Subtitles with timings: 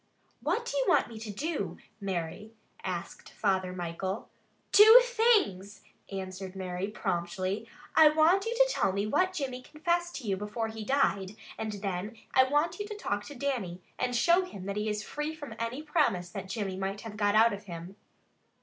[0.41, 4.29] "What do you want me to do, Mary?" asked Father Michael.
[4.71, 5.81] "Two things,"
[6.11, 7.67] answered Mary promptly.
[7.95, 11.73] "I want you to tell me what Jimmy confissed to you before he died, and
[11.73, 15.35] then I want you to talk to Dannie and show him that he is free
[15.35, 17.95] from any promise that Jimmy might have got out of him.